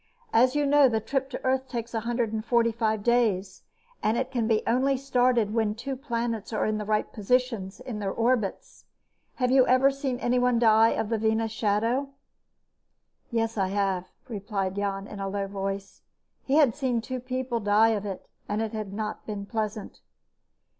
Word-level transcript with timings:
"As 0.33 0.55
you 0.55 0.65
know, 0.65 0.89
the 0.89 0.99
trip 0.99 1.29
to 1.29 1.45
Earth 1.45 1.67
takes 1.69 1.93
145 1.93 3.03
days 3.03 3.61
and 4.01 4.17
it 4.17 4.31
can 4.31 4.47
be 4.47 4.63
started 4.97 5.49
only 5.49 5.55
when 5.55 5.69
the 5.69 5.75
two 5.75 5.95
planets 5.95 6.51
are 6.51 6.65
at 6.65 6.75
the 6.79 6.85
right 6.85 7.13
position 7.13 7.71
in 7.85 7.99
their 7.99 8.09
orbits. 8.11 8.85
Have 9.35 9.51
you 9.51 9.67
ever 9.67 9.91
seen 9.91 10.17
anyone 10.17 10.57
die 10.57 10.89
of 10.89 11.09
the 11.09 11.19
Venus 11.19 11.51
Shadow?" 11.51 12.09
"Yes, 13.29 13.59
I 13.59 13.67
have," 13.67 14.07
replied 14.27 14.75
Jan 14.75 15.05
in 15.05 15.19
a 15.19 15.29
low 15.29 15.45
voice. 15.45 16.01
He 16.45 16.55
had 16.55 16.73
seen 16.75 16.99
two 17.01 17.19
people 17.19 17.59
die 17.59 17.89
of 17.89 18.03
it, 18.03 18.27
and 18.49 18.59
it 18.59 18.73
had 18.73 18.93
not 18.93 19.27
been 19.27 19.45
pleasant. 19.45 20.01